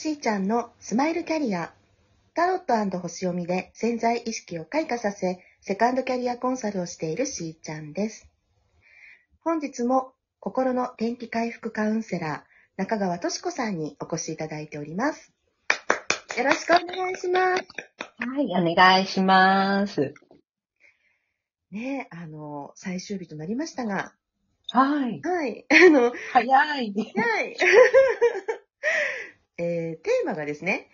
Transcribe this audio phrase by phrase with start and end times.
[0.00, 1.72] しーちゃんのスマイルキャリア。
[2.32, 8.28] タロット星読みで潜在意識を開花させ、セカンドキャリアコンサルをしているしーちゃんです。
[9.40, 15.32] 本日も心の天気回復カウンセラー、中川としこさんにお越しいただいております。
[16.36, 17.64] よろしくお願いします。
[18.18, 20.14] はい、お願いします。
[21.72, 24.12] ねあの、最終日となりましたが、
[24.70, 25.20] はい。
[25.22, 26.94] はい、 あの、早い。
[26.94, 27.56] はい。
[29.58, 30.88] えーテーマがですね、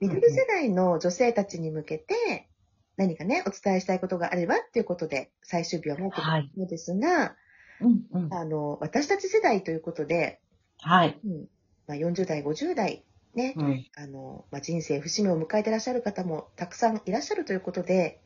[0.00, 2.48] ミドル世代の女性たちに向けて、
[2.96, 6.50] 何かね、お伝えしたいことがあればっていうことで、最終日は設けたはい。
[6.56, 7.36] のですが、
[7.80, 8.34] うんうん。
[8.34, 10.40] あの、私たち世代ということで、
[10.78, 11.20] はい。
[11.24, 11.48] うん
[11.86, 13.86] まあ、40代、50代、ね、うん。
[13.96, 18.20] あの、まあ、人生節目を迎えてらっしゃる方もたくさんいらっしゃるということで、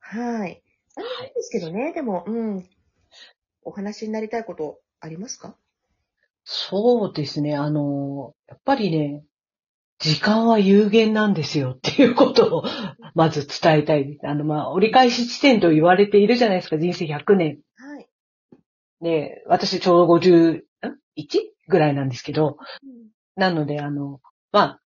[0.00, 0.62] はい。
[0.96, 2.68] あれなんですけどね、でも、うん、
[3.62, 5.56] お話になりたいことありますか？
[6.48, 7.56] そうですね。
[7.56, 9.24] あの、やっぱりね、
[9.98, 12.64] 時間は有限なんですよっていうことを、
[13.14, 14.18] まず伝えたい。
[14.22, 16.78] あの、まあ、折り返し地点と言われているじゃないですか。
[16.78, 17.60] 人生100年。
[17.74, 18.08] はい。
[19.00, 20.62] ね、私ちょうど 51?
[21.68, 24.80] ぐらいなんですけど、うんなので、あの、まあ、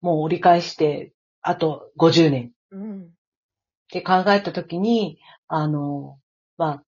[0.00, 2.52] もう折り返して、あと50年。
[2.70, 3.02] うん。
[3.02, 3.06] っ
[3.90, 6.18] て考えたときに、あの、
[6.56, 6.84] まあ、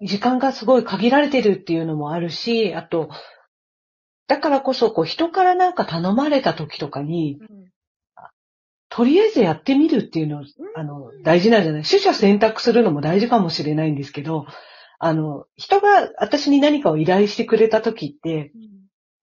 [0.00, 3.10] 時間がすごい限られてるっていうのもあるし、あと、
[4.26, 7.48] だからこそ、こう、人からなんか頼まれた時とかに、うん。
[8.90, 11.82] とりあえずやってみるっていうの、あの、大事なんじゃない？
[11.82, 14.46] 取捨選択するのも大事かもしれないんですけど、
[14.98, 18.52] あの、人が私に何かを依頼してくれた時って、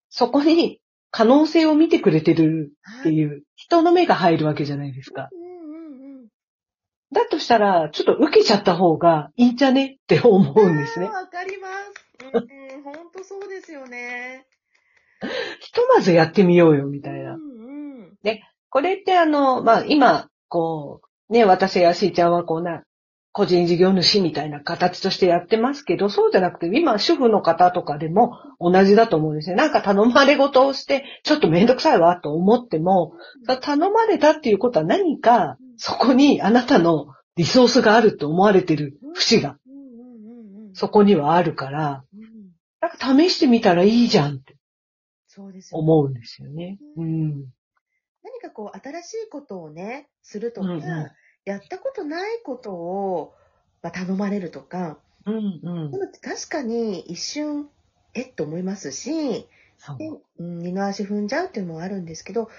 [0.10, 0.80] そこに
[1.12, 5.30] 可能性を見てくれてるっていう、人の目が入るわけじゃないですか。
[7.16, 11.08] だとしたら、ちょっと受けちゃった方がいいんじゃねって思うんですね。
[11.08, 12.06] わかります。
[12.34, 14.46] うん、本当そうですよね。
[15.60, 17.34] ひとまずやってみようよ、みたいな。
[17.34, 18.18] うんうん。
[18.70, 22.84] これってあの、まあ、今、こう、ね、私やしーちゃんはこうな、
[23.32, 29.56] 個人事業主みたいな形としてやってますけど、そうじゃなくて、今、主婦の方とかでも同じだと思うんですね。
[29.56, 33.14] なんか頼まれ事をして、ちょっとめんどくさいわと思っても、
[33.62, 39.58] 頼まれたっていうことは何か、そこにあなたのリソースがあると思われてる節が。
[40.74, 42.22] そこにはあるから、うん。
[42.82, 44.56] なんか試してみたらいいじゃんって
[45.28, 45.84] そうですよね。
[45.84, 46.78] 思うんですよね。
[46.98, 47.46] うん。
[48.24, 51.12] 何かこう、新しいことをね、するとか、うんうん
[51.46, 53.36] やったことないことを、
[53.84, 54.98] まあ、頼まれるとか、
[55.28, 55.98] うんうんで。
[56.00, 57.70] も確かに一瞬、
[58.16, 59.48] えっと思いますし、
[60.40, 62.50] 二の足踏んじゃうっていうのもあるんですけど、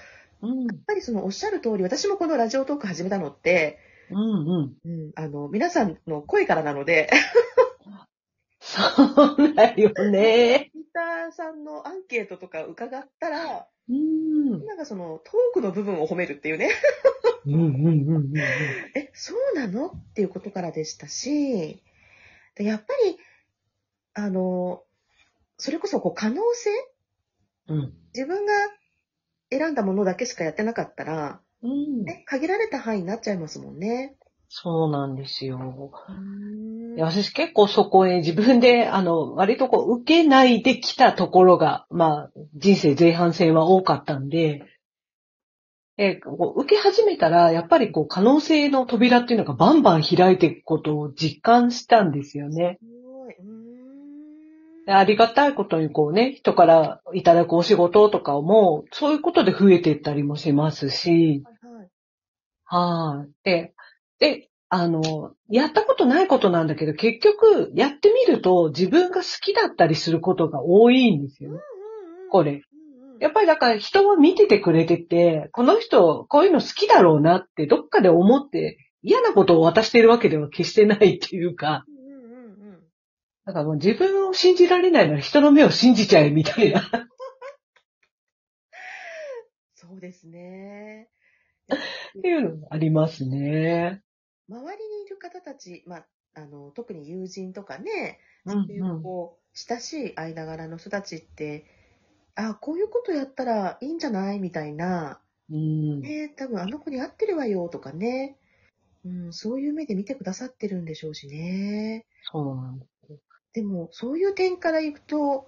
[0.41, 0.71] やうん。
[0.71, 3.77] っぱりそのおっしゃる通り、私もこのラジオトーク始めたのって、
[4.11, 4.77] うんうん。
[4.85, 7.09] うん、あの、皆さんの声からなので、
[8.59, 8.81] そ
[9.37, 10.69] うだよね。
[10.73, 14.65] ツイッターさんのアンケートとか伺ったら、うん。
[14.65, 16.71] なんかそのトークの部分を褒めるっていうね、
[17.45, 18.37] うんうんうんうん。
[18.95, 19.87] え、そうなの？
[19.87, 21.81] っていうことからでしたし、
[22.55, 23.17] でやっぱり、
[24.13, 24.83] あの、
[25.57, 26.69] それこそこう可能性？
[27.69, 27.93] うん。
[28.13, 28.53] 自分が
[29.49, 32.03] 選んだものだけしかやってなかったら、うん。
[32.03, 34.15] ね、限られた範囲になっちゃいますもんね。
[34.49, 35.91] そうなんですよ。
[36.97, 44.63] 私結構そこへ自分で、 あの、割とこう、受けないできたところが、まあ、人生前半戦は多かったんで、
[45.99, 52.77] えこう受け始めたら、やっぱりこう、可能性の扉っていうのがバンバン開いていくことを実感したんですよね。
[52.83, 53.06] う
[54.93, 61.89] ありがたいことにこうね、人からいただくお仕事とかも、そういうことで増えていったりもしますし、はいはい。
[63.19, 63.29] はい。
[63.43, 63.73] で、
[64.19, 71.59] で、あの、やったことないことなんだけど、結局、やってみると自分が好きだったりすることが多いんですよね。
[72.31, 72.61] これ。
[73.19, 81.85] やっぱりだから人は見ててくれてて、この人、こういうの好きだろうなってどっかで思って、嫌なことを渡しているわけでは決してないっていうか、
[83.47, 86.81] だからもう自分を信じられないなら人の目を信じちゃえみたいな。
[89.73, 91.09] そうですね。
[91.71, 94.03] っていうのがありますね。
[94.49, 101.65] 周りにいる方たち、まあ、あの、特に友人とかね、うそういう、こう、親しい間柄の人たちって、
[102.35, 106.01] あ、こういうことやったらいいんじゃないみたいな、うん。
[106.01, 108.37] ね、多分あの子に合ってるわよとかね、
[109.05, 112.05] うん、そういう目で見てくださってるんでしょうしね。
[112.23, 112.96] そうなんです。
[113.53, 115.47] でも、そういう点からいくと、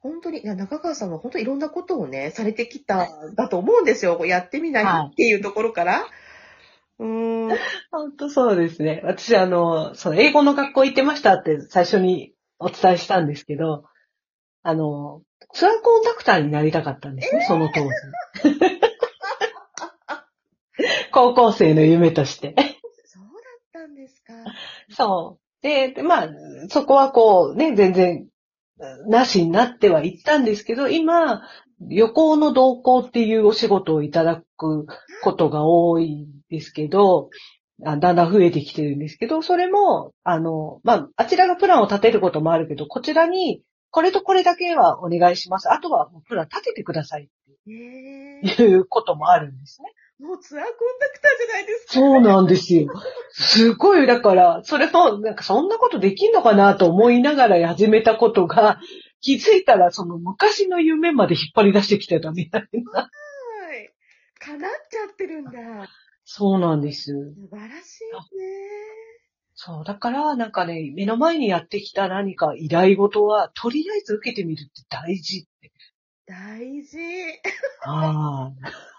[0.00, 4.24] 本当に、いや、中川さんは本当いろんなことをね、されてきた、だと思うんですよ。
[4.26, 6.06] やってみないっていうところから。
[6.98, 7.58] うーん。
[7.90, 9.00] 本当そうですね。
[9.04, 13.84] 私、あの、その英語の学校行ってましたって最初にお伝えしたんですけど、
[14.62, 15.22] あの、
[15.52, 17.90] ツアーコンダクターになりたかったんですね、その当時。
[21.12, 22.54] 高校生の夢として。
[23.04, 23.30] そうだ
[23.80, 24.32] ったんですか。
[24.90, 25.41] そう。
[25.62, 26.28] で、でまあ、
[26.68, 28.26] そこはこう、ね、全然、
[29.06, 31.42] なしになってはいったんですけど、今、
[31.80, 34.86] 旅行の同行っていうお仕事をいただく
[35.22, 37.30] ことが多いんですけど、
[37.80, 45.70] だんだん増えてきてるんですけど、それも、あの、まあ、あちらがプランを立てることもあるけど、こちらに、これとこれだけはお願いします。
[45.70, 47.28] あとはプラン立ててくださいっ
[47.64, 49.88] ていうこともあるんですね。
[50.22, 51.92] ー、もうツアーコンダクターじゃないですか。
[51.94, 52.88] そうなんですよ。
[53.30, 58.80] すごい、だから、それも、なんかそんなことできんのかなと思いながら始めたことが、
[59.20, 63.02] 気づいたらその昔の夢まで引っ張り出してきてたみたいな。
[63.02, 63.08] は
[63.74, 63.92] い。
[64.38, 65.88] 叶っちゃってるんだ。
[66.24, 67.12] そうなんです。
[67.12, 69.02] 素晴らしいね。
[69.54, 75.72] そう、だから、なんかね、目の前にやってきた何か依頼事は、とりあえず受けてみるって大事って。
[76.26, 76.98] 大事。
[77.84, 78.91] ああ。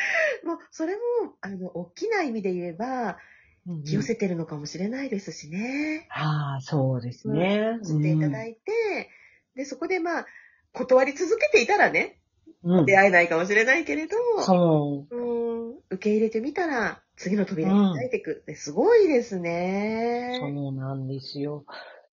[0.44, 1.00] もう、それも、
[1.40, 3.18] あの、大きな意味で言えば、
[3.84, 6.08] 寄せてるのかもしれないですしね。
[6.10, 7.78] ああ、そうですね。
[7.84, 9.10] 知っていただいて、
[9.54, 10.26] で、そこでまあ、
[10.72, 12.20] 断り続けていたらね、
[12.62, 12.86] うん。
[12.86, 15.16] 出会えないかもしれないけれど、そう。
[15.16, 20.38] うん、受け入れてみたら、次の扉に開いていくってすごいですね。
[20.40, 21.64] そうなんですよ。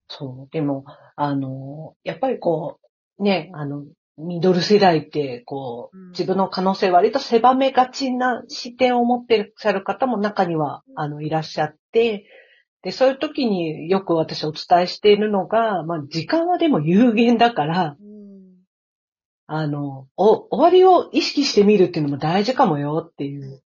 [0.08, 0.52] そう。
[0.52, 0.84] でも、
[1.14, 2.80] あの、やっぱりこ
[3.18, 3.84] う、ね、あの、
[4.18, 12.26] ミドル世代って、こううん、自分の可能性割と狭めがちな視点を持っていらっしゃる方も中には、あの、いらっしゃって、
[12.82, 18.06] で、そういう時によく私お伝えしているのが、まあ、時間はでも有限だから、うん
[19.48, 23.62] あの、お、終わりを意識してみるっていうのも大事かもよっていう。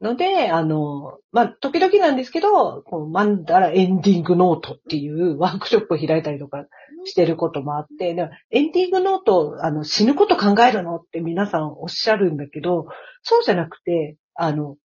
[0.00, 6.64] ので、あの、まあ、時々なんですけど、こう、マンダラエンディングノートっていうワークショップを開いたりとか
[7.04, 12.86] してることもあって、でもエンディングノート、あの、死ぬこと考えるのって皆さんおっしゃるんだけど、
[13.22, 14.76] そうじゃなくて、あの、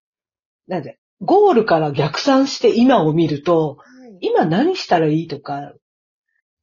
[0.67, 4.17] なんで、ゴールから逆算して今を見ると、はい。
[4.19, 5.73] 今何したらいいとか、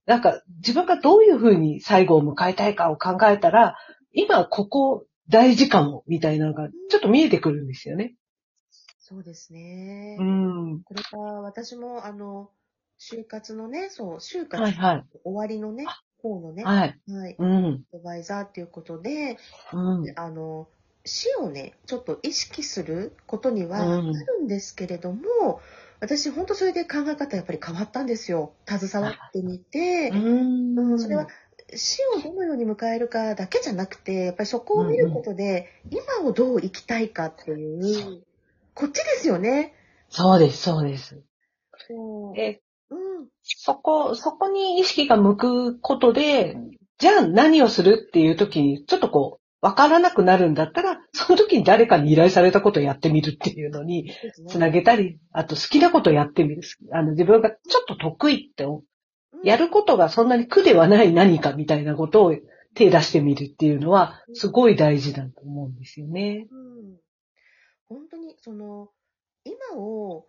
[0.05, 3.77] なんか自分がどういうふうに最後を迎えたいかを考えたら、
[4.13, 8.15] 今ここ大事かも、みたいなのがちょっと見えてくるんですよね。
[9.03, 10.17] そうですね。
[10.21, 10.83] うん。
[10.85, 12.51] これから私も、あの、
[13.01, 15.05] 就活のね、そう、就活、はいはい。
[15.25, 15.85] 終わりのね、
[16.23, 17.01] 方のね、はい。
[17.09, 17.85] はい、うん。
[17.93, 19.39] アドバイザーっていうことで、
[19.73, 20.05] うん。
[20.17, 20.69] あの、
[21.05, 25.61] 死をね、ちょっと意識することにはあうんるんですけれども、
[25.99, 28.53] 私、本当それで考え方やっぱり変わったんですよ。
[28.69, 31.27] 携わってみて、うんうんそれは
[31.75, 38.23] 死をどのように迎えるかだけじゃなくて、やっぱりそこを見ることで、今をどう生きたいかっていう、
[38.75, 39.75] こっちですよね。
[40.09, 41.23] そうです、そうです。
[42.35, 43.29] で、うん。
[43.43, 46.57] そこ、そこに意識が向くことで、
[46.99, 54.13] じゃあ何をするっていう時に、ちょっとこう、わからなくなるんだったら、その時に誰かに依頼されたことをやってみるっていうのに、
[54.49, 56.63] つなげたり、あと好きなことをやってみる。
[56.93, 58.67] あの、自分がちょっと得意って、
[59.45, 62.37] やることがそんなに苦ではない何かみたいなことを
[62.75, 66.47] 手出してみるっていうのは、すごい大事だと思うんですよね。
[66.51, 66.97] うん。
[67.93, 68.91] 本当に、その、
[69.45, 70.27] 今を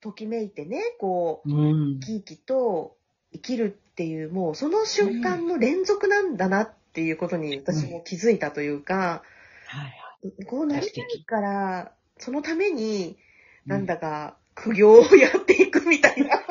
[0.00, 2.00] ときめいてね、こう、うん。
[2.00, 2.96] 生き生きと
[3.32, 9.22] 生きるっていう、もうその瞬間の連続なんだなっていうことに私も気づいたというか、
[9.66, 9.92] はい
[10.46, 13.16] こうなりたいから、そのために、
[13.64, 13.94] なんだ。
[13.94, 16.42] だか苦行をやっていくみたいな、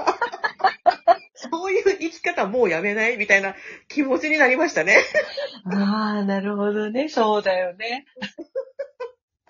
[1.34, 3.56] そういう生き方もうやめないみたいな
[3.88, 4.98] 気持ちになりましたね。
[5.66, 7.10] ああ、なるほどね。
[7.10, 8.06] そうだよね。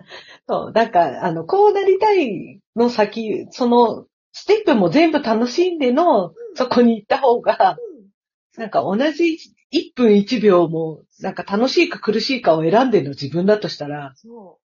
[0.48, 7.78] そう、なんか、あの、こうなりたいの先、その、ステップも全部楽しんでの、そこに行った方が、
[8.58, 9.38] なんか同じ
[9.72, 14.60] 1分1秒も、なんか楽しいか苦しいかを選んでるの自分だとしたら、そ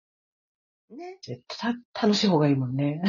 [0.90, 0.96] う。
[0.96, 1.18] ね。
[1.22, 3.02] 絶対楽しい方がいいもんね。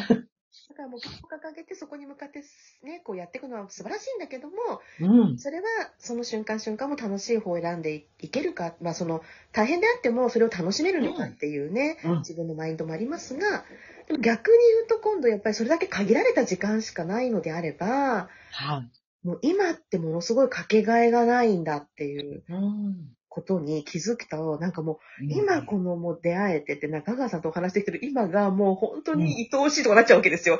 [0.79, 2.41] だからもう、掲げてそこに向かって
[2.83, 4.55] ね、こうやっていくのは素晴らしいんだけども、
[5.01, 5.37] うん。
[5.37, 5.65] それは
[5.97, 9.21] その瞬間瞬間も楽しい方を選んでいけるか、まあその
[9.51, 12.17] 大変であってもそれを楽しめるのかっていうね、うん。
[12.19, 13.65] 自分のマインドもありますが、
[14.07, 18.83] でも逆に言うと今度やっぱりそれだけ限られた時間しかないのであれば、は
[19.23, 19.27] い。
[19.27, 22.95] もう今ってものすごいかけがえがないんだっていううん。
[23.29, 30.59] ことに気づくと、なんかもう今このもう出会えてて中川さんとお話してきてる今がもう本当に愛おしいとかなっちゃうわけですよ。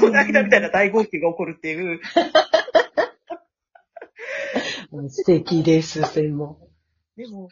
[0.00, 2.00] この間みたいな大号泣が起こるっていう。
[4.92, 6.68] う ん素敵です、それも。
[7.16, 7.48] でも、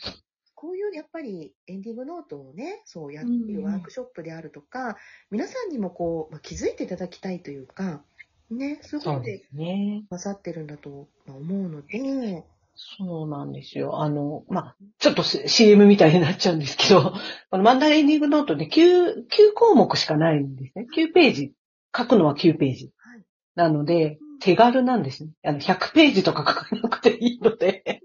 [0.54, 4.96] こういうやっぱりエンディングノートをね、そうやっているワークショップであるとか、
[5.30, 8.02] 皆さんにもこう、まあ、気づいていただきたいというか、
[8.50, 10.04] ね、すごいそうですね。
[10.10, 14.02] 混ざってるんだと思うので、そうなんですよ。
[14.02, 17.12] あの、まあ、ちょっと CM みたいになっちゃうんですけど、
[17.50, 20.86] このマンダエンディングノートで9、9項目しかないんですね。
[20.94, 21.52] 9ページ。
[21.94, 22.90] 書くのは9ページ。
[22.96, 23.22] はい
[23.54, 25.30] なのでうん、手軽なんですね。
[25.44, 28.00] あの、100ページとか書かなくていいので。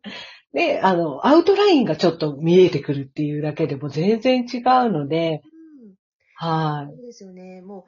[0.54, 5.94] で、あの、アウトラインがちょっと見えてくるっていうだけでも全然違うので、うん
[6.36, 6.96] はい。
[6.96, 7.60] そうですよね。
[7.60, 7.86] も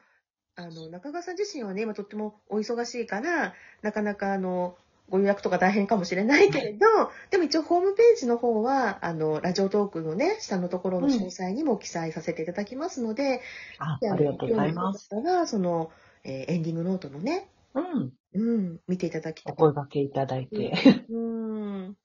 [0.56, 4.76] う、あの、中川さん自身はね、今とってもお忙しいから、なかなかあの、
[5.10, 6.86] ご予約とか大変かもしれないけれど、
[7.30, 13.42] でも一応ホームページの方は、あの、ラジオトークのね、下のところの詳細にも記載させていただきますので、
[13.78, 15.08] あでありがとうございます。。
[15.10, 15.90] がその、
[16.24, 18.12] えーエンディングノートのね、うん。
[18.32, 19.52] うん、見ていただきたい。
[19.52, 20.72] お声掛けいただいて。
[21.10, 21.96] うん。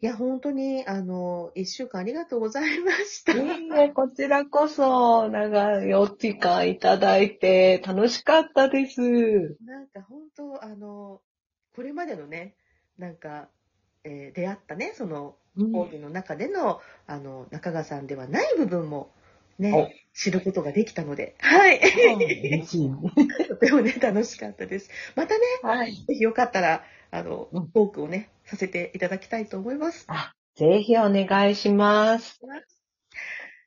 [0.00, 3.34] いや、本当に、あの、一週間ありがとうございました。
[3.34, 9.00] いいえ、こちらこそ、長いお時間いただいて、楽しかったです。
[9.64, 11.20] なんか本当、あの、
[11.74, 12.54] これまでのね、
[12.98, 13.48] なんか、
[14.04, 19.12] えー出会ったね、その、うん講義の中での、あの、中川さんではない部分も、
[19.58, 21.78] ね、知ることができたので、はい。
[21.78, 22.90] 嬉しい。
[23.48, 24.90] とてもね、楽しかったです。
[25.14, 25.94] またね、はい。
[25.94, 30.06] ぜひよかったら、あのうん、トークをね、させていただきたいと思います。
[30.08, 32.40] あ、ぜひお願いします。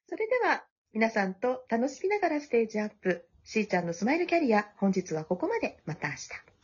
[0.07, 5.77] それでは、皆さんと楽しみながらステージアップ、しーちゃんのスマイルキャリア、本日はここまで。
[5.85, 6.54] また明日。